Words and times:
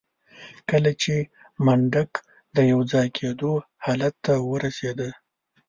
کله 0.69 0.91
چې 1.01 1.15
منډک 1.65 2.11
د 2.55 2.57
يوځای 2.71 3.07
کېدو 3.17 3.53
حالت 3.85 4.15
ته 4.25 4.33
ورسېده. 4.51 5.09